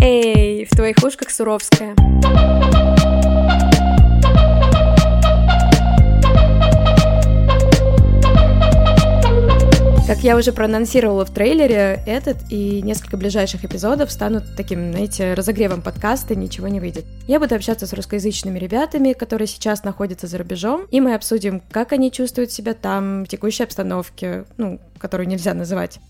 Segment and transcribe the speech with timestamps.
[0.00, 1.96] Эй, в твоих ушках Суровская.
[10.06, 15.82] Как я уже проанонсировала в трейлере, этот и несколько ближайших эпизодов станут таким, знаете, разогревом
[15.82, 17.04] подкаста «Ничего не выйдет».
[17.26, 21.92] Я буду общаться с русскоязычными ребятами, которые сейчас находятся за рубежом, и мы обсудим, как
[21.92, 26.00] они чувствуют себя там, в текущей обстановке, ну, которую нельзя называть.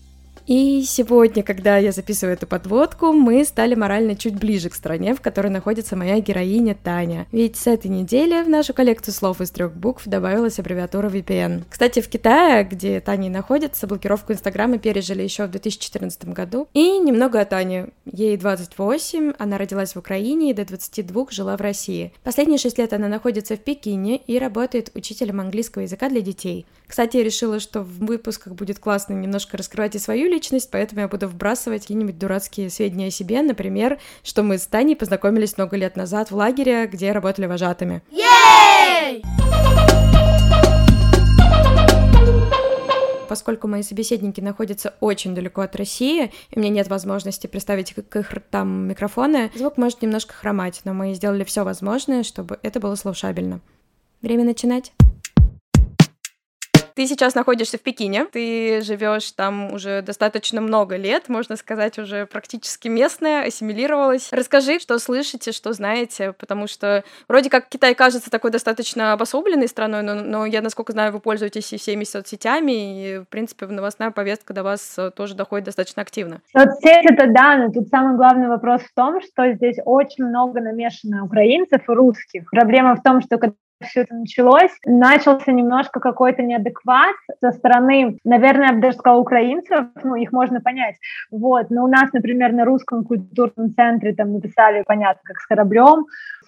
[0.49, 5.21] И сегодня, когда я записываю эту подводку, мы стали морально чуть ближе к стране, в
[5.21, 7.27] которой находится моя героиня Таня.
[7.31, 11.65] Ведь с этой недели в нашу коллекцию слов из трех букв добавилась аббревиатура VPN.
[11.69, 16.67] Кстати, в Китае, где Таня находится, блокировку Инстаграма пережили еще в 2014 году.
[16.73, 17.89] И немного о Тане.
[18.11, 22.11] Ей 28, она родилась в Украине и до 22 жила в России.
[22.23, 26.65] Последние шесть лет она находится в Пекине и работает учителем английского языка для детей.
[26.87, 30.38] Кстати, я решила, что в выпусках будет классно немножко раскрывать и свою личность,
[30.71, 35.57] поэтому я буду вбрасывать какие-нибудь дурацкие сведения о себе, например, что мы с Таней познакомились
[35.57, 38.01] много лет назад в лагере, где работали вожатыми.
[43.27, 48.15] Поскольку мои собеседники находятся очень далеко от России, и у меня нет возможности представить к
[48.15, 52.95] их ртам микрофоны, звук может немножко хромать, но мы сделали все возможное, чтобы это было
[52.95, 53.61] слушабельно.
[54.21, 54.93] Время начинать.
[56.99, 62.25] Ты сейчас находишься в Пекине, ты живешь там уже достаточно много лет, можно сказать, уже
[62.25, 64.27] практически местная, ассимилировалась.
[64.33, 70.03] Расскажи, что слышите, что знаете, потому что вроде как Китай кажется такой достаточно обособленной страной,
[70.03, 74.53] но, но я, насколько знаю, вы пользуетесь и всеми соцсетями, и, в принципе, новостная повестка
[74.53, 76.41] до вас э, тоже доходит достаточно активно.
[76.51, 81.23] Соцсети это да, но тут самый главный вопрос в том, что здесь очень много намешано
[81.23, 82.49] украинцев и русских.
[82.51, 88.67] Проблема в том, что когда все это началось, начался немножко какой-то неадекват со стороны, наверное,
[88.67, 90.95] я бы даже сказала, украинцев, ну, их можно понять,
[91.31, 96.05] вот, но у нас, например, на русском культурном центре там написали, понятно, как с кораблем,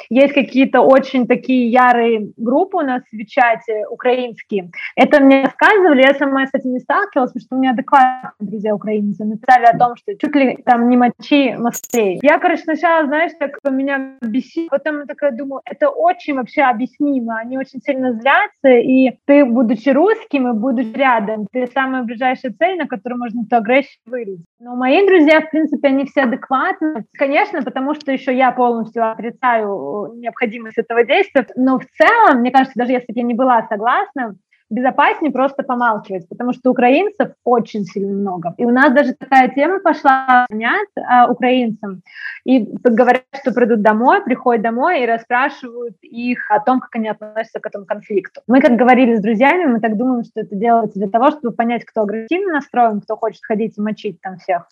[0.10, 6.14] есть какие-то очень такие ярые группы у нас в чате украинские, это мне рассказывали, я
[6.14, 9.24] сама с этим не сталкивалась, потому что у меня адекватные друзья украинцы.
[9.24, 12.20] Написали о том, что чуть ли там не мочи Москве.
[12.22, 17.21] Я, короче, сначала, знаешь, так меня бесит, потом я такая думаю, это очень вообще объяснимо,
[17.22, 22.54] мимо, они очень сильно злятся, и ты, будучи русским и будучи рядом, ты самая ближайшая
[22.54, 24.42] цель, на которую можно эту агрессию вылить.
[24.60, 27.06] Но мои друзья, в принципе, они все адекватны.
[27.18, 32.78] Конечно, потому что еще я полностью отрицаю необходимость этого действия, но в целом, мне кажется,
[32.78, 34.36] даже если бы я не была согласна,
[34.72, 38.54] безопаснее просто помалкивать, потому что украинцев очень сильно много.
[38.58, 42.02] И у нас даже такая тема пошла понять а, украинцам.
[42.46, 47.60] И говорят, что придут домой, приходят домой и расспрашивают их о том, как они относятся
[47.60, 48.42] к этому конфликту.
[48.48, 51.84] Мы, как говорили с друзьями, мы так думаем, что это делается для того, чтобы понять,
[51.86, 54.68] кто агрессивно настроен, кто хочет ходить и мочить там всех,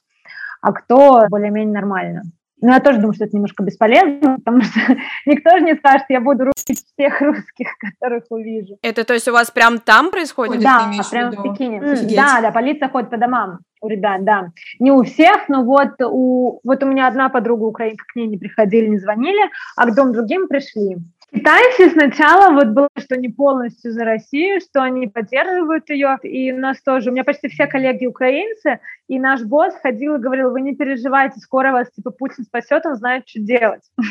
[0.61, 2.23] а кто более-менее нормально.
[2.61, 4.79] Но я тоже думаю, что это немножко бесполезно, потому что
[5.25, 7.67] никто же не скажет, я буду русских всех русских,
[7.99, 8.77] которых увижу.
[8.81, 10.61] Это то есть у вас прям там происходит?
[10.61, 11.79] Да, прямо в Пекине.
[11.81, 12.15] Офигеть.
[12.15, 14.51] Да, да, полиция ходит по домам у ребят, да.
[14.79, 18.37] Не у всех, но вот у, вот у меня одна подруга украинка, к ней не
[18.37, 20.97] приходили, не звонили, а к двум другим пришли.
[21.31, 26.57] Китайцы сначала вот было, что не полностью за Россию, что они поддерживают ее, и у
[26.57, 30.61] нас тоже, у меня почти все коллеги украинцы, и наш босс ходил и говорил, вы
[30.61, 33.83] не переживайте, скоро вас, типа, Путин спасет, он знает, что делать.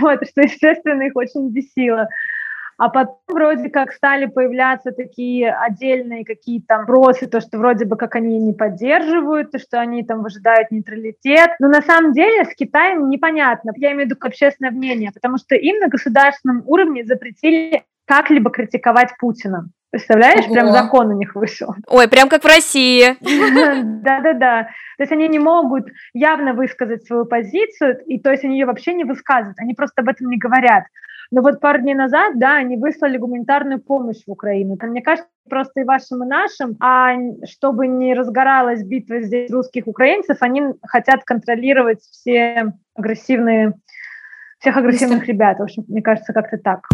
[0.00, 2.08] Вот, что, естественно, их очень бесило.
[2.76, 8.16] А потом вроде как стали появляться такие отдельные какие-то вопросы, то, что вроде бы как
[8.16, 11.50] они не поддерживают, то, что они там выжидают нейтралитет.
[11.60, 13.72] Но на самом деле с Китаем непонятно.
[13.76, 19.16] Я имею в виду общественное мнение, потому что им на государственном уровне запретили как-либо критиковать
[19.18, 19.68] Путина.
[19.94, 20.54] Представляешь, Ого.
[20.54, 21.72] прям закон у них вышел.
[21.86, 23.16] Ой, прям как в России.
[24.02, 24.68] Да-да-да.
[24.96, 28.92] То есть они не могут явно высказать свою позицию, и то есть они ее вообще
[28.92, 30.84] не высказывают, они просто об этом не говорят.
[31.30, 34.76] Но вот пару дней назад, да, они выслали гуманитарную помощь в Украину.
[34.80, 37.14] Мне кажется, просто и вашим, и нашим, а
[37.44, 43.74] чтобы не разгоралась битва здесь русских украинцев, они хотят контролировать все агрессивные,
[44.58, 45.58] всех агрессивных ребят.
[45.58, 46.86] В общем, мне кажется, как-то так.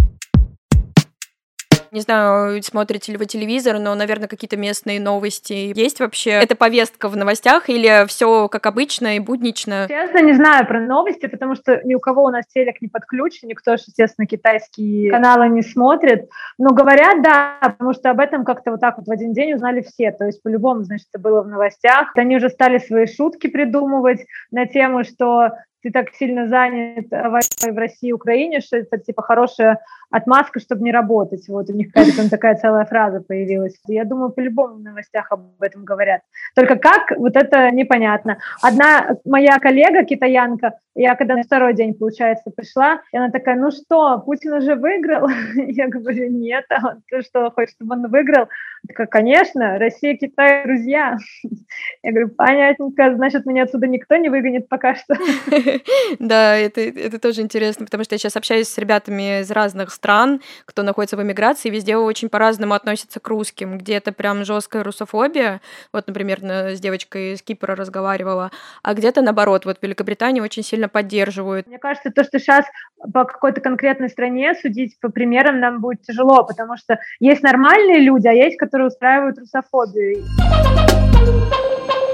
[1.92, 6.31] Не знаю, смотрите ли вы телевизор, но, наверное, какие-то местные новости есть вообще?
[6.31, 9.87] Это повестка в новостях или все как обычно и буднично?
[9.88, 13.48] Честно, не знаю про новости, потому что ни у кого у нас телек не подключен,
[13.48, 16.28] никто, естественно, китайские каналы не смотрит.
[16.58, 19.82] Но говорят, да, потому что об этом как-то вот так вот в один день узнали
[19.82, 20.12] все.
[20.12, 22.12] То есть по-любому, значит, это было в новостях.
[22.14, 25.50] Они уже стали свои шутки придумывать на тему, что
[25.82, 29.79] ты так сильно занят в России и Украине, что это типа хорошая
[30.11, 31.49] отмазка, чтобы не работать.
[31.49, 33.81] Вот у них какая-то там такая целая фраза появилась.
[33.87, 36.23] Я думаю, по-любому в новостях об этом говорят.
[36.55, 38.38] Только как, вот это непонятно.
[38.61, 43.71] Одна моя коллега, китаянка, я когда на второй день, получается, пришла, и она такая, ну
[43.71, 45.29] что, Путин уже выиграл?
[45.55, 48.49] Я говорю, нет, а ты что, хочешь, чтобы он выиграл?
[48.88, 51.17] Такая, конечно, Россия, Китай, друзья.
[52.03, 55.15] Я говорю, понятненько, значит, меня отсюда никто не выгонит пока что.
[56.19, 60.40] Да, это, это тоже интересно, потому что я сейчас общаюсь с ребятами из разных стран,
[60.64, 63.78] кто находится в эмиграции, везде очень по-разному относятся к русским.
[63.78, 65.61] Где-то прям жесткая русофобия,
[65.93, 68.50] вот, например, с девочкой из Кипра разговаривала,
[68.82, 71.67] а где-то наоборот, вот в Великобритании очень сильно поддерживают.
[71.67, 72.64] Мне кажется, то, что сейчас
[73.12, 78.26] по какой-то конкретной стране судить по примерам нам будет тяжело, потому что есть нормальные люди,
[78.26, 80.25] а есть, которые устраивают русофобию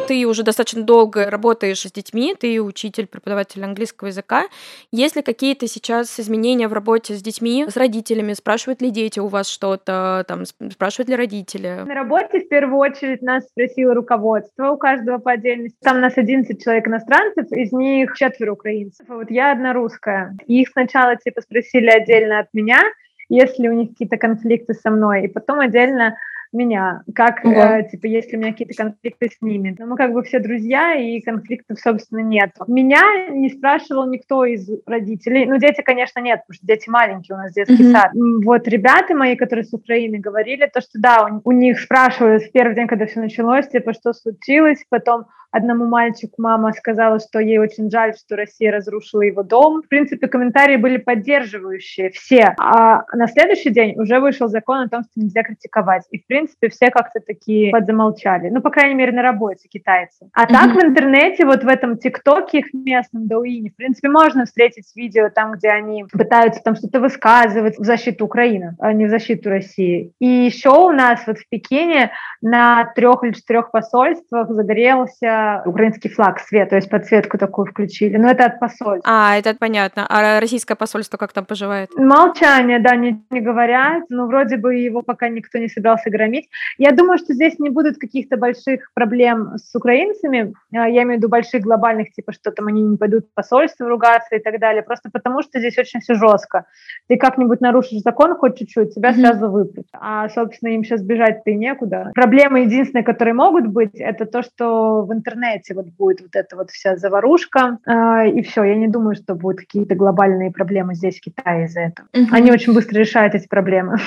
[0.06, 4.46] ты уже достаточно долго работаешь с детьми, ты учитель, преподаватель английского языка.
[4.92, 8.32] Есть ли какие-то сейчас изменения в работе с детьми, с родителями?
[8.32, 11.82] Спрашивают ли дети у вас что-то, там, спрашивают ли родители?
[11.86, 15.76] На работе в первую очередь нас спросило руководство у каждого по отдельности.
[15.82, 19.06] Там у нас 11 человек иностранцев, из них четверо украинцев.
[19.08, 20.36] Вот я одна русская.
[20.46, 22.80] Их сначала типа спросили отдельно от меня,
[23.28, 26.16] если у них какие-то конфликты со мной, и потом отдельно
[26.56, 27.78] меня, как, да.
[27.78, 29.74] э, типа, есть ли у меня какие-то конфликты с ними.
[29.78, 32.52] Но мы как бы все друзья, и конфликтов, собственно, нет.
[32.66, 35.46] Меня не спрашивал никто из родителей.
[35.46, 37.92] Ну, дети, конечно, нет, потому что дети маленькие, у нас детский mm-hmm.
[37.92, 38.10] сад.
[38.44, 42.52] Вот ребята мои, которые с Украины, говорили то, что да, у, у них спрашивают в
[42.52, 45.26] первый день, когда все началось, типа, что случилось, потом
[45.56, 49.80] Одному мальчику мама сказала, что ей очень жаль, что Россия разрушила его дом.
[49.82, 52.54] В принципе, комментарии были поддерживающие все.
[52.58, 56.02] А на следующий день уже вышел закон о том, что нельзя критиковать.
[56.10, 58.50] И, в принципе, все как-то такие подзамолчали.
[58.50, 60.28] Ну, по крайней мере, на работе китайцы.
[60.34, 64.94] А так в интернете, вот в этом ТикТоке их местном, Дауине, в принципе, можно встретить
[64.94, 69.48] видео там, где они пытаются там что-то высказывать в защиту Украины, а не в защиту
[69.48, 70.12] России.
[70.18, 72.10] И еще у нас вот в Пекине
[72.42, 78.16] на трех или четырех посольствах загорелся украинский флаг, свет, то есть подсветку такую включили.
[78.16, 79.02] Но это от посольства.
[79.04, 80.06] А, это понятно.
[80.08, 81.90] А российское посольство как там поживает?
[81.96, 84.04] Молчание, да, не, не говорят.
[84.08, 86.48] Но вроде бы его пока никто не собирался громить.
[86.78, 90.54] Я думаю, что здесь не будут каких-то больших проблем с украинцами.
[90.74, 93.88] А, я имею в виду больших глобальных, типа, что там они не пойдут в посольство
[93.88, 94.82] ругаться и так далее.
[94.82, 96.66] Просто потому, что здесь очень все жестко.
[97.08, 99.20] Ты как-нибудь нарушишь закон хоть чуть-чуть, тебя mm-hmm.
[99.20, 99.86] сразу выпрут.
[99.92, 102.10] А, собственно, им сейчас бежать-то и некуда.
[102.14, 106.56] Проблемы единственные, которые могут быть, это то, что в интернете интернете вот будет вот эта
[106.56, 108.64] вот вся заварушка, э, и все.
[108.64, 112.08] Я не думаю, что будут какие-то глобальные проблемы здесь, в Китае из-за этого.
[112.14, 112.28] Угу.
[112.32, 113.98] Они очень быстро решают эти проблемы.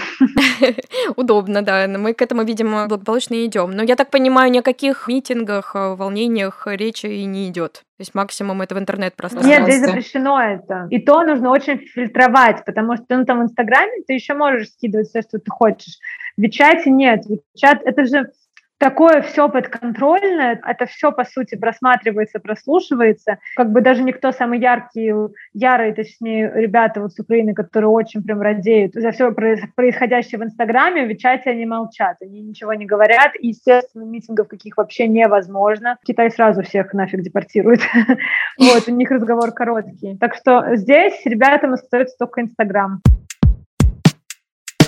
[1.15, 1.87] Удобно, да.
[1.87, 3.71] Мы к этому, видимо, благополучно идем.
[3.71, 7.83] Но я так понимаю, ни о каких митингах, э, волнениях речи и не идет.
[7.97, 9.57] То есть максимум это в интернет-пространстве.
[9.57, 10.87] Нет, здесь запрещено это.
[10.89, 15.09] И то нужно очень фильтровать, потому что ну, там в Инстаграме ты еще можешь скидывать
[15.09, 15.97] все, что ты хочешь.
[16.37, 17.25] В Вичате нет.
[17.25, 18.31] Вичат это же
[18.79, 23.37] такое все подконтрольное, это все, по сути, просматривается, прослушивается.
[23.55, 25.13] Как бы даже никто самый яркий,
[25.53, 31.05] ярый, точнее, ребята вот с Украины, которые очень прям радеют за все происходящее в Инстаграме,
[31.05, 35.97] в чате они молчат, они ничего не говорят, и, естественно, митингов каких вообще невозможно.
[36.05, 37.81] Китай сразу всех нафиг депортирует.
[38.57, 40.17] Вот, у них разговор короткий.
[40.17, 43.01] Так что здесь ребятам остается только Инстаграм.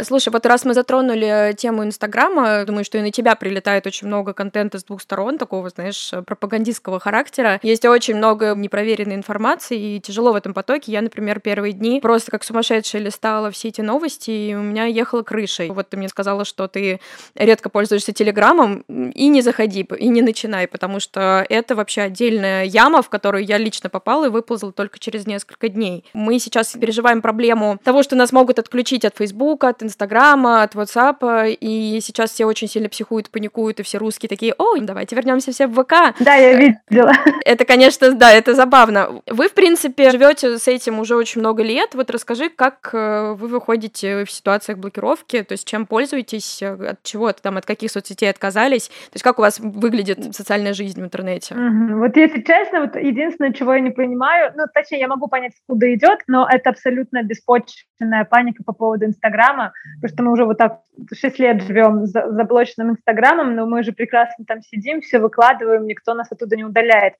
[0.04, 4.34] Слушай, вот раз мы затронули тему Инстаграма, думаю, что и на тебя прилетает очень много
[4.34, 7.60] контента с двух сторон, такого, знаешь, пропагандистского характера.
[7.62, 10.92] Есть очень много непроверенной информации, и тяжело в этом потоке.
[10.92, 15.22] Я, например, первые дни просто как сумасшедшая листала все эти новости, и у меня ехала
[15.22, 15.70] крышей.
[15.70, 17.00] Вот ты мне сказала, что ты
[17.36, 23.04] редко пользуешься Телеграмом, и не заходи, и не начинай, потому что это вообще отдельная яма,
[23.04, 26.06] в которую я лично попала и выползла только через несколько дней.
[26.14, 31.48] Мы сейчас переживаем проблему того, что нас могут отключить от Фейсбука, от Инстаграма, от Ватсапа,
[31.48, 35.68] и сейчас все очень сильно психуют, паникуют, и все русские такие, о, давайте вернемся все
[35.68, 36.16] в ВК.
[36.20, 37.14] Да, я видела.
[37.46, 39.22] Это, конечно, да, это забавно.
[39.28, 41.94] Вы, в принципе, живете с этим уже очень много лет.
[41.94, 47.32] Вот расскажи, как э, вы выходите в ситуациях блокировки, то есть чем пользуетесь, от чего
[47.34, 51.56] там, от каких соцсетей отказались, то есть как у вас выглядит социальная жизнь в интернете?
[51.56, 52.00] Угу.
[52.00, 55.94] Вот если честно, вот единственное, чего я не понимаю, ну, точнее, я могу понять, куда
[55.94, 59.71] идет, но это абсолютно беспочвенная паника по поводу Инстаграма
[60.02, 60.82] потому что мы уже вот так
[61.14, 66.14] 6 лет живем за заблоченным Инстаграмом, но мы же прекрасно там сидим, все выкладываем, никто
[66.14, 67.14] нас оттуда не удаляет.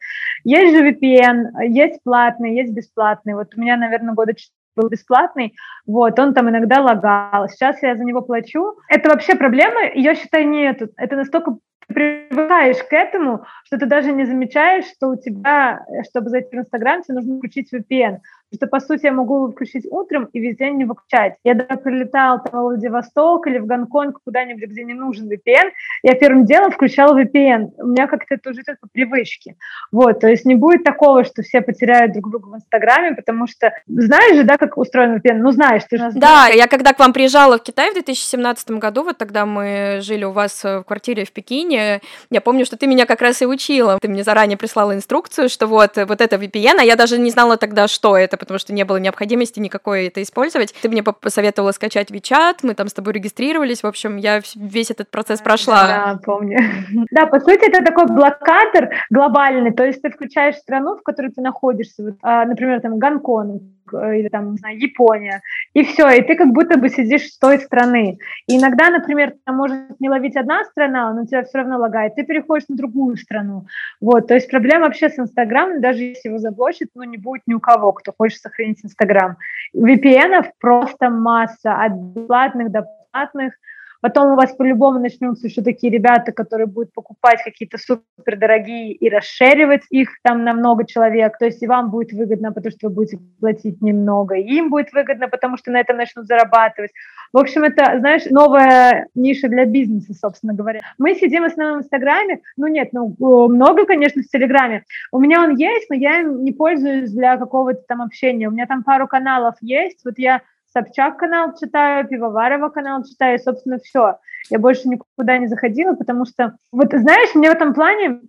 [0.44, 3.34] Есть же VPN, есть платный, есть бесплатный.
[3.34, 4.34] Вот у меня, наверное, года
[4.76, 5.54] был бесплатный,
[5.86, 7.50] вот, он там иногда лагал.
[7.50, 8.76] Сейчас я за него плачу.
[8.88, 10.82] Это вообще проблема, я считаю, нет.
[10.98, 16.56] Это настолько привыкаешь к этому, что ты даже не замечаешь, что у тебя, чтобы зайти
[16.56, 18.20] в Инстаграм, тебе нужно включить VPN
[18.54, 21.36] что, по сути, я могу его включить утром и весь день не выключать.
[21.44, 25.72] Я даже прилетала там, в Владивосток или в Гонконг куда-нибудь, где не нужен VPN,
[26.04, 27.72] я первым делом включала VPN.
[27.78, 29.56] У меня как-то это уже по привычке.
[29.92, 33.72] Вот, то есть не будет такого, что все потеряют друг друга в Инстаграме, потому что
[33.88, 35.38] знаешь же, да, как устроен VPN?
[35.38, 39.04] Ну, знаешь, ты же Да, я когда к вам приезжала в Китай в 2017 году,
[39.04, 43.06] вот тогда мы жили у вас в квартире в Пекине, я помню, что ты меня
[43.06, 43.98] как раз и учила.
[44.02, 47.58] Ты мне заранее прислала инструкцию, что вот, вот это VPN, а я даже не знала
[47.58, 50.74] тогда, что это, потому что не было необходимости никакой это использовать.
[50.82, 55.12] Ты мне посоветовала скачать WeChat, мы там с тобой регистрировались, в общем, я весь этот
[55.12, 55.88] процесс прошла.
[55.88, 56.58] Да, помню.
[57.12, 61.42] Да, по сути, это такой блокатор глобальный, то есть ты включаешь страну, в которой ты
[61.42, 63.62] находишься, вот, а, например, там Гонконг,
[63.94, 65.42] или там, не знаю, Япония,
[65.74, 68.18] и все, и ты как будто бы сидишь с той страны.
[68.48, 72.24] И иногда, например, там может не ловить одна страна, но тебя все равно лагает, ты
[72.24, 73.66] переходишь на другую страну.
[74.00, 77.54] Вот, то есть проблема вообще с Инстаграмом, даже если его заблочат, ну, не будет ни
[77.54, 79.38] у кого, кто хочет сохранить Инстаграм.
[79.76, 83.54] VPN просто масса, от бесплатных до платных,
[84.02, 89.10] Потом у вас по-любому начнутся еще такие ребята, которые будут покупать какие-то супер дорогие и
[89.10, 91.38] расширивать их там на много человек.
[91.38, 94.92] То есть и вам будет выгодно, потому что вы будете платить немного, и им будет
[94.92, 96.92] выгодно, потому что на этом начнут зарабатывать.
[97.32, 100.82] В общем, это, знаешь, новая ниша для бизнеса, собственно говоря.
[100.98, 102.42] Мы сидим в основном в Инстаграме.
[102.58, 103.16] Ну нет, ну
[103.48, 104.84] много, конечно, в Телеграме.
[105.12, 108.48] У меня он есть, но я им не пользуюсь для какого-то там общения.
[108.48, 110.02] У меня там пару каналов есть.
[110.04, 110.42] Вот я
[110.74, 114.18] Собчак канал читаю, Пивоварова канал читаю, и, собственно, все.
[114.50, 118.22] Я больше никуда не заходила, потому что, вот знаешь, мне в этом плане,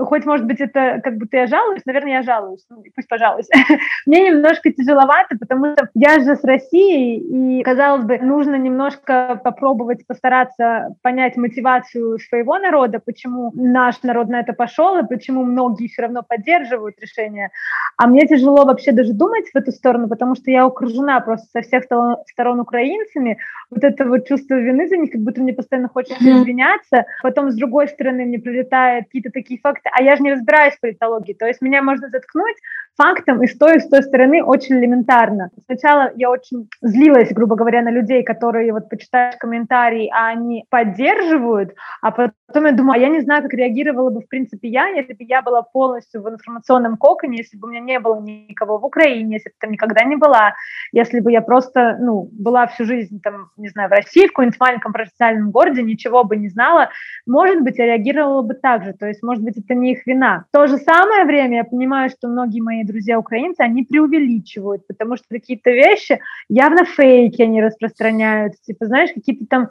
[0.00, 3.58] хоть, может быть, это как будто я жалуюсь, наверное, я жалуюсь, ну, пусть пожалуйста,
[4.06, 7.18] мне немножко тяжеловато, потому что я же с Россией,
[7.58, 14.40] и, казалось бы, нужно немножко попробовать постараться понять мотивацию своего народа, почему наш народ на
[14.40, 17.50] это пошел, и почему многие все равно поддерживают решение.
[17.96, 21.62] А мне тяжело вообще даже думать в эту сторону, потому что я окружена просто со
[21.62, 21.85] всех
[22.26, 23.38] сторон украинцами,
[23.70, 27.56] вот это вот чувство вины за них, как будто мне постоянно хочется извиняться, потом с
[27.56, 31.46] другой стороны мне прилетают какие-то такие факты, а я же не разбираюсь в политологии, то
[31.46, 32.56] есть меня можно заткнуть
[32.96, 35.50] фактом и с той, и с той стороны очень элементарно.
[35.66, 41.74] Сначала я очень злилась, грубо говоря, на людей, которые вот почитают комментарии, а они поддерживают,
[42.00, 45.12] а потом я думаю, а я не знаю, как реагировала бы в принципе я, если
[45.12, 48.84] бы я была полностью в информационном коконе, если бы у меня не было никого в
[48.84, 50.54] Украине, если бы там никогда не была,
[50.92, 54.60] если бы я просто, ну, была всю жизнь там, не знаю, в России, в каком-нибудь
[54.60, 56.90] маленьком провинциальном городе, ничего бы не знала,
[57.26, 60.44] может быть, я реагировала бы так же, то есть, может быть, это не их вина.
[60.48, 65.16] В то же самое время я понимаю, что многие мои друзья украинцы, они преувеличивают, потому
[65.16, 69.68] что какие-то вещи явно фейки они распространяют, типа, знаешь, какие-то там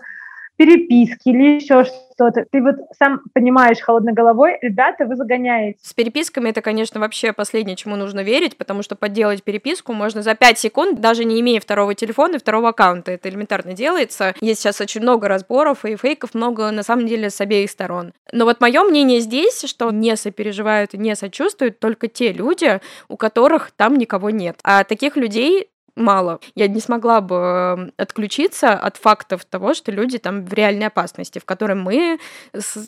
[0.58, 2.46] переписки или еще что-то.
[2.50, 5.78] Ты вот сам понимаешь холодной головой, ребята, вы загоняете.
[5.82, 10.36] С переписками это, конечно, вообще последнее, чему нужно верить, потому что подделать переписку можно за
[10.36, 13.12] 5 секунд, даже не имея второго телефона и второго аккаунта.
[13.12, 14.34] Это элементарно делается.
[14.42, 18.14] Есть сейчас очень много разборов и фейков, много на самом деле с обеих сторон.
[18.32, 23.18] Но вот мое мнение здесь, что не сопереживают и не сочувствуют только те люди, у
[23.18, 24.58] которых там никого нет.
[24.64, 26.40] А таких людей мало.
[26.56, 31.40] Я не смогла бы эм, отключиться от фактов того, что люди там в реальной опасности,
[31.40, 32.20] в которой мы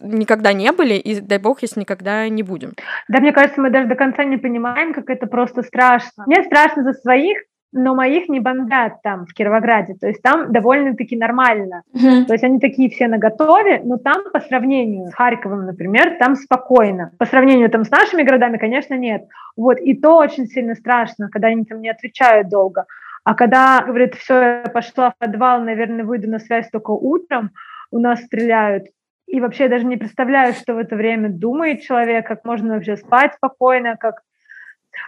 [0.01, 2.73] никогда не были, и дай бог, если никогда не будем.
[3.07, 6.23] Да, мне кажется, мы даже до конца не понимаем, как это просто страшно.
[6.25, 7.37] Мне страшно за своих,
[7.73, 9.95] но моих не бомбят там, в Кировограде.
[9.95, 11.83] То есть там довольно-таки нормально.
[11.93, 12.25] Uh-huh.
[12.25, 17.11] То есть они такие все наготове, но там по сравнению с Харьковом, например, там спокойно.
[17.17, 19.25] По сравнению там с нашими городами, конечно, нет.
[19.55, 22.85] Вот, и то очень сильно страшно, когда они там не отвечают долго.
[23.23, 27.51] А когда, говорит, все, я пошла в подвал, наверное, выйду на связь только утром,
[27.91, 28.85] у нас стреляют.
[29.27, 32.95] И вообще я даже не представляю, что в это время думает человек, как можно вообще
[32.95, 34.21] спать спокойно, как...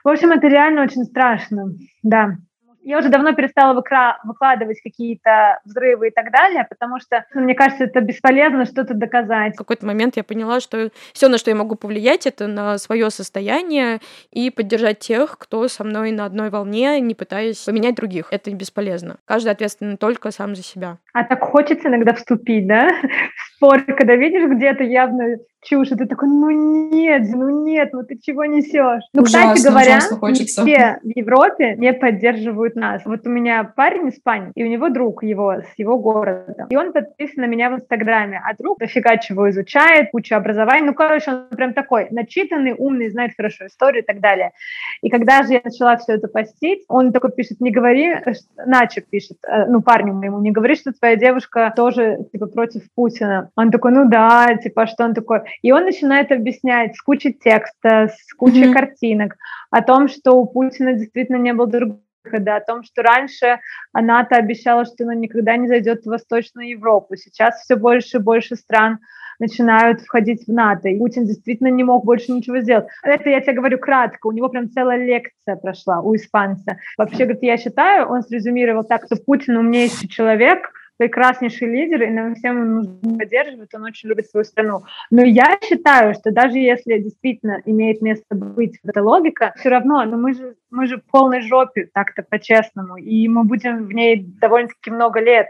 [0.04, 1.68] В общем, это реально очень страшно,
[2.04, 2.36] да
[2.84, 7.56] я уже давно перестала выкра- выкладывать какие-то взрывы и так далее, потому что, ну, мне
[7.56, 9.54] кажется, это бесполезно что-то доказать.
[9.56, 13.10] В какой-то момент я поняла, что все, на что я могу повлиять, это на свое
[13.10, 14.00] состояние
[14.32, 18.28] и поддержать тех, кто со мной на одной волне, не пытаясь поменять других.
[18.32, 19.18] Это бесполезно.
[19.26, 20.98] Каждый ответственен только сам за себя.
[21.14, 22.88] А так хочется иногда вступить, да?
[23.36, 28.04] В спор, когда видишь где-то явно чушь, и ты такой, ну нет, ну нет, ну
[28.04, 29.04] ты чего несешь?
[29.14, 33.04] Ну, ужасно, кстати говоря, все в Европе не поддерживают нас.
[33.06, 36.94] Вот у меня парень испанец, и у него друг его с его города, и он
[36.94, 41.50] подписан на меня в Инстаграме, а друг дофига чего изучает, кучу образования, ну, короче, он
[41.50, 44.52] прям такой начитанный, умный, знает хорошо историю и так далее.
[45.02, 48.16] И когда же я начала все это постить, он такой пишет, не говори,
[48.66, 53.50] Начо пишет, э, ну, парню моему, не говори, что твоя девушка тоже, типа, против Путина.
[53.56, 55.42] Он такой, ну да, типа, что он такой?
[55.62, 58.74] И он начинает объяснять с кучей текста, с кучей mm-hmm.
[58.74, 59.38] картинок
[59.72, 63.60] о том, что у Путина действительно не было другого выхода, о том, что раньше
[63.94, 67.16] НАТО обещала, что она никогда не зайдет в Восточную Европу.
[67.16, 69.00] Сейчас все больше и больше стран
[69.40, 70.90] начинают входить в НАТО.
[70.90, 72.88] И Путин действительно не мог больше ничего сделать.
[73.04, 74.28] Это я тебе говорю кратко.
[74.28, 76.78] У него прям целая лекция прошла у испанца.
[76.98, 82.36] Вообще, говорит, я считаю, он срезюмировал так, что Путин умнейший человек, прекраснейший лидер, и нам
[82.36, 84.84] всем нужно поддерживать, он очень любит свою страну.
[85.10, 90.18] Но я считаю, что даже если действительно имеет место быть эта логика, все равно, но
[90.18, 94.92] мы же, мы же в полной жопе, так-то по-честному, и мы будем в ней довольно-таки
[94.92, 95.48] много лет.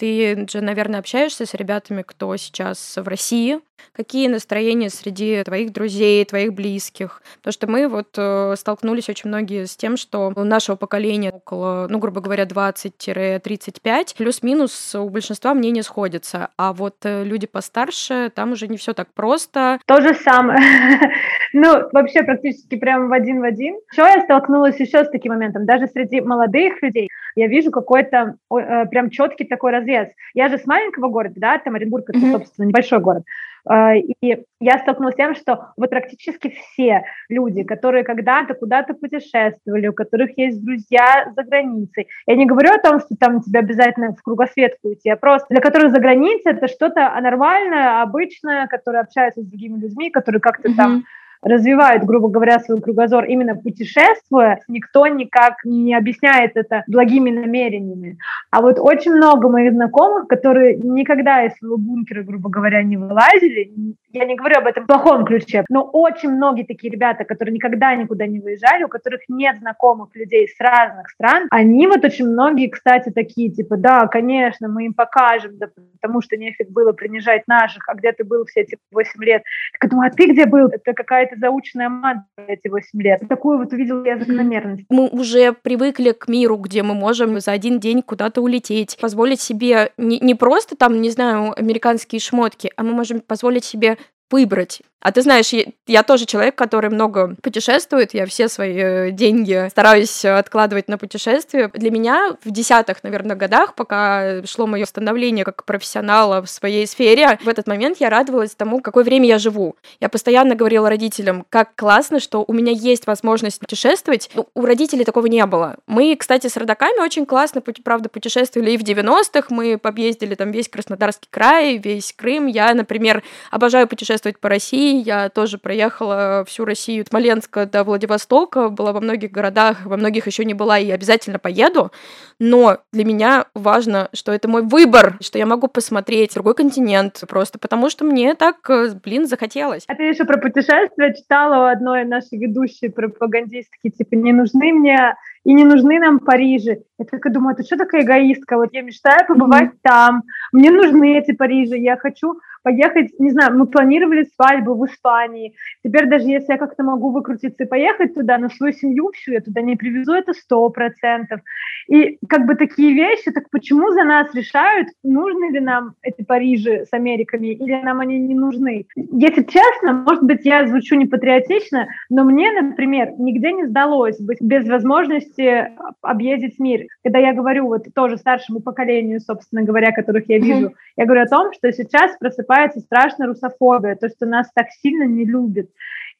[0.00, 3.60] Ты же, наверное, общаешься с ребятами, кто сейчас в России.
[3.92, 7.22] Какие настроения среди твоих друзей, твоих близких?
[7.38, 11.86] Потому что мы вот э, столкнулись очень многие с тем, что у нашего поколения около,
[11.90, 16.50] ну, грубо говоря, 20-35, плюс-минус у большинства мнения сходятся.
[16.56, 19.78] А вот э, люди постарше, там уже не все так просто.
[19.86, 20.60] То же самое.
[21.52, 23.78] ну, вообще практически прямо в один в один.
[23.92, 25.66] Еще я столкнулась еще с таким моментом.
[25.66, 30.08] Даже среди молодых людей я вижу какой-то э, прям четкий такой разрез.
[30.34, 33.22] Я же с маленького города, да, там Оренбург, это, собственно, небольшой город.
[33.68, 39.88] А, и я столкнулась с тем, что вот практически все люди, которые когда-то куда-то путешествовали,
[39.88, 44.14] у которых есть друзья за границей, я не говорю о том, что там тебе обязательно
[44.14, 49.42] в кругосветку идти, а просто для которых за границей это что-то нормальное, обычное, которые общаются
[49.42, 50.76] с другими людьми, которые как-то mm-hmm.
[50.76, 51.04] там
[51.42, 58.18] развивают, грубо говоря, свой кругозор именно путешествуя, никто никак не объясняет это благими намерениями.
[58.50, 63.72] А вот очень много моих знакомых, которые никогда из своего бункера, грубо говоря, не вылазили,
[64.12, 67.94] я не говорю об этом в плохом ключе, но очень многие такие ребята, которые никогда
[67.94, 72.68] никуда не выезжали, у которых нет знакомых людей с разных стран, они вот очень многие,
[72.68, 75.68] кстати, такие, типа, да, конечно, мы им покажем, да,
[76.00, 79.42] потому что нефиг было принижать наших, а где ты был все эти 8 лет?
[79.82, 80.68] Я думаю, а ты где был?
[80.68, 80.94] Это
[81.28, 83.20] какая-то заученная мантра эти 8 лет.
[83.28, 84.84] Такую вот увидела я закономерность.
[84.88, 89.92] Мы уже привыкли к миру, где мы можем за один день куда-то улететь, позволить себе
[89.96, 93.98] не, не просто там, не знаю, американские шмотки, а мы можем позволить себе
[94.30, 99.10] выбрать а ты знаешь, я, я тоже человек, который много путешествует, я все свои э,
[99.12, 101.70] деньги стараюсь откладывать на путешествия.
[101.72, 107.38] Для меня в десятых, наверное, годах, пока шло мое становление как профессионала в своей сфере,
[107.44, 109.76] в этот момент я радовалась тому, какое время я живу.
[110.00, 114.30] Я постоянно говорила родителям, как классно, что у меня есть возможность путешествовать.
[114.34, 115.76] Ну, у родителей такого не было.
[115.86, 119.46] Мы, кстати, с родаками очень классно, правда, путешествовали и в 90-х.
[119.50, 122.46] Мы объездили там весь Краснодарский край, весь Крым.
[122.46, 128.68] Я, например, обожаю путешествовать по России, я тоже проехала всю Россию от Смоленска до Владивостока,
[128.68, 131.90] была во многих городах, во многих еще не была и обязательно поеду.
[132.38, 137.58] Но для меня важно, что это мой выбор, что я могу посмотреть другой континент, просто
[137.58, 139.84] потому что мне так, э, блин, захотелось.
[139.88, 145.14] А ты еще про путешествия читала у одной нашей ведущей пропагандистки, типа, не нужны мне
[145.44, 146.82] и не нужны нам Парижи.
[146.98, 148.56] Я такая думаю, ты что такая эгоистка?
[148.56, 149.82] Вот я мечтаю побывать mm-hmm.
[149.82, 152.34] там, мне нужны эти Парижи, я хочу
[152.68, 155.54] поехать, не знаю, мы планировали свадьбу в Испании.
[155.82, 159.40] Теперь даже если я как-то могу выкрутиться и поехать туда, но свою семью всю я
[159.40, 161.40] туда не привезу, это сто процентов.
[161.88, 166.84] И как бы такие вещи, так почему за нас решают, нужны ли нам эти Парижи
[166.84, 168.84] с Америками или нам они не нужны?
[168.96, 174.42] Если честно, может быть, я звучу не патриотично, но мне, например, нигде не сдалось быть
[174.42, 175.70] без возможности
[176.02, 176.86] объездить мир.
[177.02, 180.96] Когда я говорю вот тоже старшему поколению, собственно говоря, которых я вижу, mm-hmm.
[180.98, 182.14] я говорю о том, что сейчас
[182.58, 185.68] просыпается страшная русофобия, то, что нас так сильно не любят.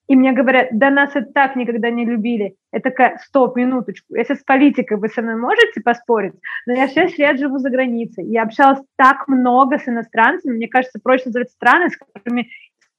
[0.07, 2.55] И мне говорят, да нас это так никогда не любили.
[2.73, 4.15] Я такая, стоп, минуточку.
[4.15, 6.33] Если с политикой вы со мной можете поспорить,
[6.67, 8.25] но я 6 лет живу за границей.
[8.25, 10.57] Я общалась так много с иностранцами.
[10.57, 12.49] Мне кажется, проще называть страны, с которыми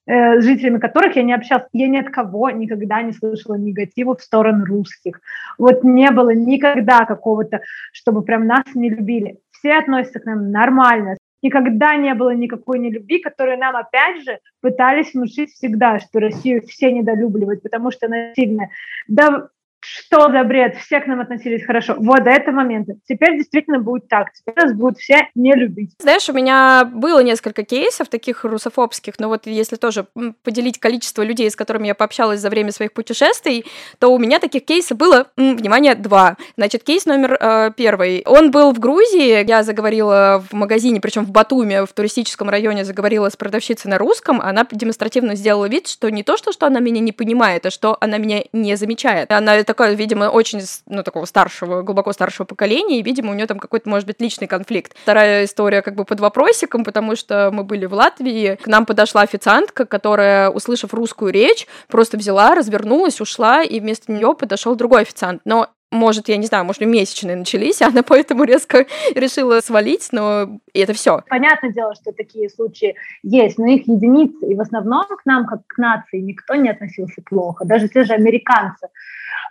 [0.05, 1.65] э, жителями которых я не общалась.
[1.73, 5.19] Я ни от кого никогда не слышала негатива в сторону русских.
[5.57, 9.39] Вот не было никогда какого-то, чтобы прям нас не любили.
[9.49, 15.13] Все относятся к нам нормально, никогда не было никакой нелюбви, которую нам, опять же, пытались
[15.13, 18.71] внушить всегда, что Россию все недолюбливают, потому что она сильная.
[19.07, 19.49] Да
[19.91, 21.95] что за бред, все к нам относились хорошо.
[21.97, 22.93] Вот до этого момента.
[23.07, 24.31] Теперь действительно будет так.
[24.33, 25.91] Теперь нас будут все не любить.
[25.99, 30.05] Знаешь, у меня было несколько кейсов таких русофобских, но вот если тоже
[30.43, 33.65] поделить количество людей, с которыми я пообщалась за время своих путешествий,
[33.99, 36.37] то у меня таких кейсов было, внимание, два.
[36.57, 38.23] Значит, кейс номер э, первый.
[38.25, 43.29] Он был в Грузии, я заговорила в магазине, причем в Батуме, в туристическом районе, заговорила
[43.29, 46.99] с продавщицей на русском, она демонстративно сделала вид, что не то, что, что она меня
[46.99, 49.31] не понимает, а что она меня не замечает.
[49.31, 53.59] Она такая, видимо, очень, ну, такого старшего, глубоко старшего поколения, и, видимо, у нее там
[53.59, 54.93] какой-то, может быть, личный конфликт.
[55.01, 59.21] Вторая история как бы под вопросиком, потому что мы были в Латвии, к нам подошла
[59.21, 65.41] официантка, которая, услышав русскую речь, просто взяла, развернулась, ушла, и вместо нее подошел другой официант.
[65.45, 70.93] Но может, я не знаю, может, месячные начались, она поэтому резко решила свалить, но это
[70.93, 71.23] все.
[71.29, 75.61] Понятное дело, что такие случаи есть, но их единицы, и в основном к нам, как
[75.67, 78.87] к нации, никто не относился плохо, даже те же американцы,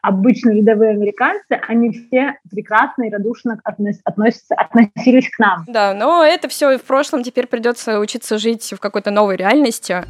[0.03, 5.65] обычные рядовые американцы, они все прекрасно и радушно относятся, относились к нам.
[5.67, 10.05] Да, но это все в прошлом, теперь придется учиться жить в какой-то новой реальности.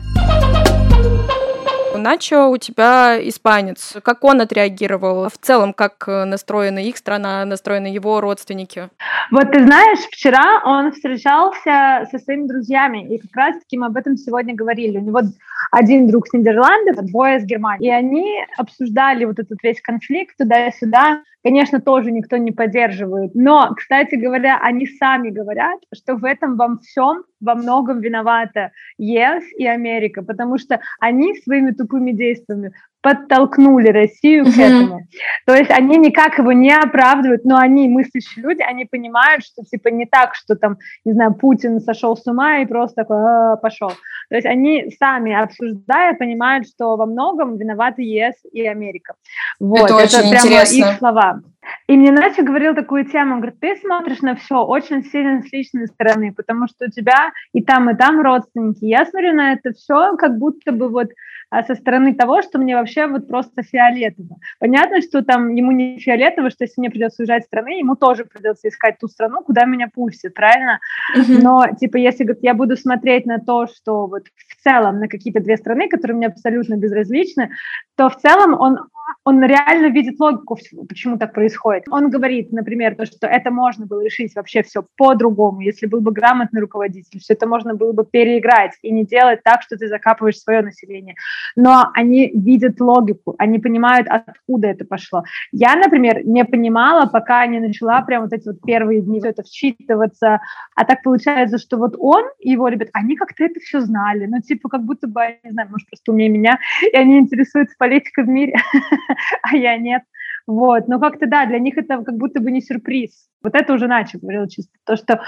[1.96, 3.96] Начо у тебя испанец.
[4.04, 5.28] Как он отреагировал?
[5.28, 8.88] В целом, как настроена их страна, настроены его родственники?
[9.32, 14.16] Вот ты знаешь, вчера он встречался со своими друзьями, и как раз-таки мы об этом
[14.16, 14.98] сегодня говорили.
[14.98, 15.22] У него
[15.70, 17.86] один друг с Нидерландов, двое с Германии.
[17.86, 21.22] И они обсуждали вот этот весь конфликт туда-сюда.
[21.42, 23.34] Конечно, тоже никто не поддерживает.
[23.34, 29.44] Но, кстати говоря, они сами говорят, что в этом во всем во многом виновата ЕС
[29.56, 32.72] и Америка, потому что они своими тупыми действиями
[33.08, 35.06] подтолкнули Россию к этому.
[35.46, 39.88] То есть они никак его не оправдывают, но они, мыслящие люди, они понимают, что типа
[39.88, 43.90] не так, что там, не знаю, Путин сошел с ума и просто такой «А, пошел.
[44.28, 49.14] То есть они сами обсуждая понимают, что во многом виноваты ЕС и Америка.
[49.58, 50.76] Вот, это, это прямо интересно.
[50.76, 51.40] их слова.
[51.86, 55.52] И мне Настя говорил такую тему, он говорит, ты смотришь на все очень сильно с
[55.52, 58.84] личной стороны, потому что у тебя и там, и там родственники.
[58.84, 61.08] Я смотрю на это все, как будто бы вот
[61.50, 64.36] а со стороны того, что мне вообще вот просто фиолетово.
[64.58, 68.24] Понятно, что там ему не фиолетово, что если мне придется уезжать из страны, ему тоже
[68.24, 70.80] придется искать ту страну, куда меня пустят, правильно?
[71.16, 71.42] Mm-hmm.
[71.42, 75.40] Но, типа, если говорит, я буду смотреть на то, что вот в целом на какие-то
[75.40, 77.50] две страны, которые мне абсолютно безразличны,
[77.96, 78.78] то в целом он
[79.24, 81.84] он реально видит логику, почему так происходит.
[81.90, 86.12] Он говорит, например, то, что это можно было решить вообще все по-другому, если был бы
[86.12, 90.38] грамотный руководитель, все это можно было бы переиграть и не делать так, что ты закапываешь
[90.38, 91.14] свое население.
[91.56, 95.24] Но они видят логику, они понимают, откуда это пошло.
[95.52, 99.42] Я, например, не понимала, пока не начала прям вот эти вот первые дни все это
[99.42, 100.40] вчитываться,
[100.74, 104.40] а так получается, что вот он и его ребят, они как-то это все знали, ну,
[104.40, 106.58] типа, как будто бы, не знаю, может, просто умнее меня,
[106.92, 108.54] и они интересуются политикой в мире.
[109.42, 110.02] а я нет.
[110.46, 113.28] Вот, но как-то да, для них это как будто бы не сюрприз.
[113.42, 115.20] Вот это уже Начо говорил чисто, то, что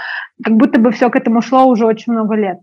[0.43, 2.57] как будто бы все к этому шло уже очень много лет.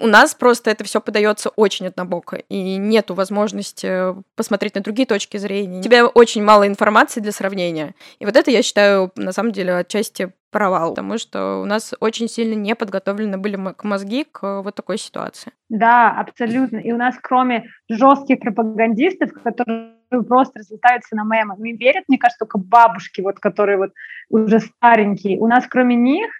[0.00, 5.36] У нас просто это все подается очень однобоко, и нету возможности посмотреть на другие точки
[5.36, 5.80] зрения.
[5.80, 7.94] У тебя очень мало информации для сравнения.
[8.18, 12.28] И вот это, я считаю, на самом деле, отчасти провал, потому что у нас очень
[12.28, 15.52] сильно не подготовлены были к мозги к вот такой ситуации.
[15.68, 16.76] Да, абсолютно.
[16.78, 19.94] И у нас, кроме жестких пропагандистов, которые
[20.28, 23.92] просто разлетаются на мемы, мне верят, мне кажется, только бабушки, вот, которые вот
[24.28, 25.38] уже старенькие.
[25.38, 26.30] У нас, кроме них,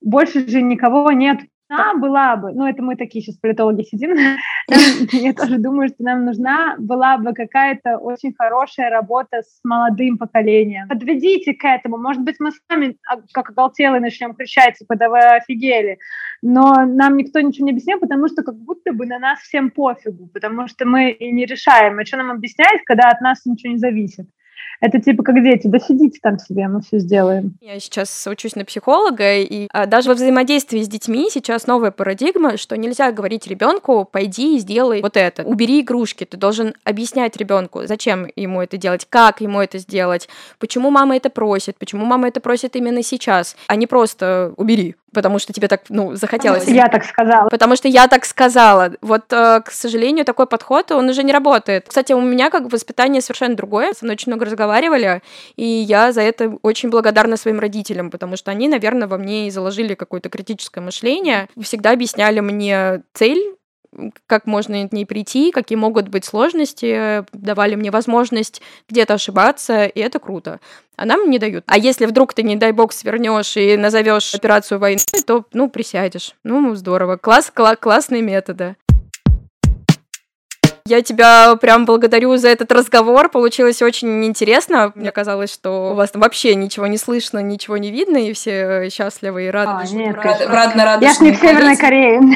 [0.00, 1.40] больше же никого нет,
[1.70, 4.14] нужна была бы, ну это мы такие сейчас политологи сидим,
[5.12, 10.88] я тоже думаю, что нам нужна была бы какая-то очень хорошая работа с молодым поколением.
[10.88, 15.18] Подведите к этому, может быть, мы сами а, как оголтелые начнем кричать, типа, да вы
[15.18, 15.98] офигели,
[16.42, 20.28] но нам никто ничего не объяснил, потому что как будто бы на нас всем пофигу,
[20.32, 23.78] потому что мы и не решаем, а что нам объяснять, когда от нас ничего не
[23.78, 24.26] зависит.
[24.80, 27.54] Это типа как дети, да сидите там себе, мы все сделаем.
[27.60, 32.56] Я сейчас учусь на психолога, и а, даже во взаимодействии с детьми сейчас новая парадигма,
[32.56, 36.24] что нельзя говорить ребенку, пойди и сделай вот это, убери игрушки.
[36.24, 41.28] Ты должен объяснять ребенку, зачем ему это делать, как ему это сделать, почему мама это
[41.28, 45.82] просит, почему мама это просит именно сейчас, а не просто убери потому что тебе так,
[45.88, 46.66] ну, захотелось.
[46.66, 47.48] Я так сказала.
[47.48, 48.92] Потому что я так сказала.
[49.00, 51.86] Вот, э, к сожалению, такой подход, он уже не работает.
[51.88, 53.92] Кстати, у меня как воспитание совершенно другое.
[53.92, 55.22] Со мной очень много разговаривали,
[55.56, 59.50] и я за это очень благодарна своим родителям, потому что они, наверное, во мне и
[59.50, 61.48] заложили какое-то критическое мышление.
[61.60, 63.56] Всегда объясняли мне цель
[64.26, 70.00] как можно к ней прийти, какие могут быть сложности, давали мне возможность где-то ошибаться, и
[70.00, 70.60] это круто.
[70.96, 71.64] А нам не дают.
[71.66, 76.34] А если вдруг ты, не дай бог, свернешь и назовешь операцию войны, то, ну, присядешь.
[76.44, 77.16] Ну, здорово.
[77.16, 78.76] Класс, кла- классные методы.
[80.90, 83.28] Я тебя прям благодарю за этот разговор.
[83.28, 84.90] Получилось очень интересно.
[84.96, 88.90] Мне казалось, что у вас там вообще ничего не слышно, ничего не видно, и все
[88.90, 89.84] счастливы и рады.
[89.88, 92.20] А, нет, рады, рады, рады, я не в Северной Корее.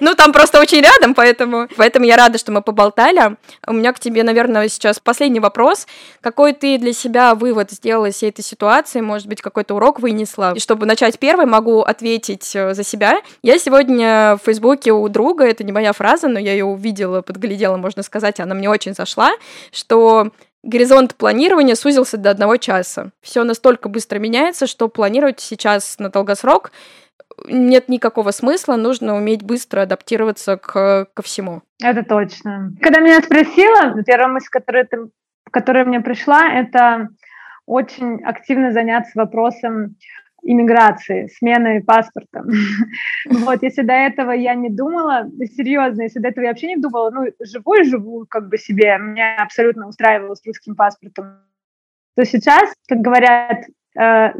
[0.00, 3.36] Ну, там просто очень рядом, поэтому, поэтому я рада, что мы поболтали.
[3.66, 5.86] У меня к тебе, наверное, сейчас последний вопрос.
[6.20, 9.00] Какой ты для себя вывод сделала из всей этой ситуации?
[9.00, 10.52] Может быть, какой-то урок вынесла?
[10.54, 13.20] И чтобы начать первой, могу ответить э, за себя.
[13.42, 17.76] Я сегодня в Фейсбуке у друга, это не моя фраза, но я ее увидела, подглядела,
[17.76, 19.30] можно сказать, она мне очень зашла,
[19.72, 23.10] что горизонт планирования сузился до одного часа.
[23.20, 26.72] Все настолько быстро меняется, что планировать сейчас на долгосрок
[27.46, 31.62] нет никакого смысла, нужно уметь быстро адаптироваться к, ко всему.
[31.82, 32.72] Это точно.
[32.80, 34.98] Когда меня спросила, первая мысль, которая, ты,
[35.50, 37.08] которая мне пришла, это
[37.66, 39.96] очень активно заняться вопросом
[40.42, 42.44] иммиграции, смены паспорта.
[43.26, 47.10] Вот, если до этого я не думала, серьезно, если до этого я вообще не думала,
[47.10, 51.40] ну, живу и живу как бы себе, меня абсолютно устраивало с русским паспортом,
[52.16, 53.64] то сейчас, как говорят,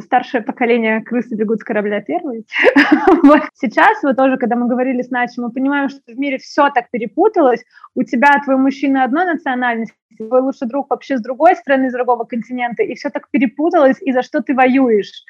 [0.00, 2.44] старшее поколение крысы бегут с корабля первые.
[3.22, 3.42] вот.
[3.54, 6.90] Сейчас, вот тоже, когда мы говорили с Начей, мы понимаем, что в мире все так
[6.90, 7.64] перепуталось.
[7.94, 12.24] У тебя твой мужчина одной национальности, твой лучший друг вообще с другой страны, из другого
[12.24, 15.24] континента, и все так перепуталось, и за что ты воюешь.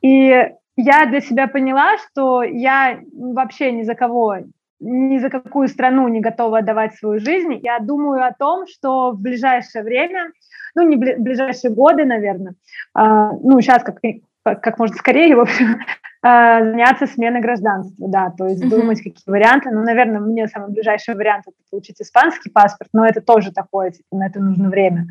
[0.00, 4.38] И я для себя поняла, что я вообще ни за кого
[4.80, 7.60] ни за какую страну не готова отдавать свою жизнь.
[7.62, 10.32] Я думаю о том, что в ближайшее время
[10.74, 12.54] ну, не в ближайшие годы, наверное,
[12.94, 13.98] а, ну, сейчас как,
[14.42, 15.80] как можно скорее, в общем,
[16.22, 18.68] а, заняться сменой гражданства, да, то есть uh-huh.
[18.68, 19.70] думать, какие варианты.
[19.70, 24.16] Ну, наверное, мне самый ближайший вариант это получить испанский паспорт, но это тоже такое, типа,
[24.16, 25.06] на это нужно время.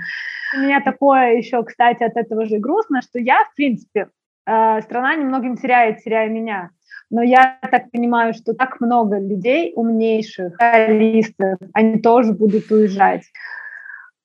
[0.55, 4.09] У меня такое еще, кстати, от этого же грустно, что я, в принципе,
[4.51, 6.71] а, страна немногим теряет, теряя меня.
[7.11, 13.21] Но я так понимаю, что так много людей умнейших, реалистов, они тоже будут уезжать.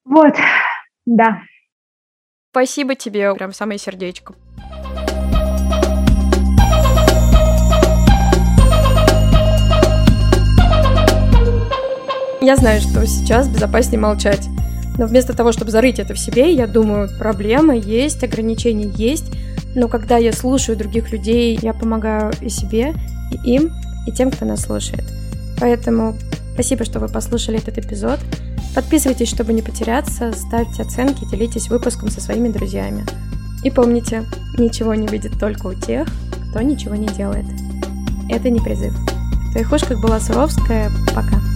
[0.07, 0.35] Вот,
[1.05, 1.43] да.
[2.53, 4.35] Спасибо тебе, прям самое сердечко.
[12.41, 14.49] Я знаю, что сейчас безопаснее молчать.
[14.97, 19.31] Но вместо того, чтобы зарыть это в себе, я думаю, проблемы есть, ограничения есть.
[19.75, 22.95] Но когда я слушаю других людей, я помогаю и себе,
[23.31, 23.73] и им,
[24.07, 25.05] и тем, кто нас слушает.
[25.61, 26.17] Поэтому
[26.55, 28.21] спасибо, что вы послушали этот эпизод.
[28.75, 33.05] Подписывайтесь, чтобы не потеряться, ставьте оценки, делитесь выпуском со своими друзьями.
[33.63, 34.25] И помните,
[34.59, 36.07] ничего не видит только у тех,
[36.51, 37.47] кто ничего не делает.
[38.29, 38.95] Это не призыв.
[38.95, 40.91] В твоих ушках была Суровская.
[41.15, 41.54] Пока.